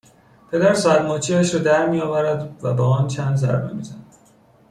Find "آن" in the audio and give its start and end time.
2.83-3.07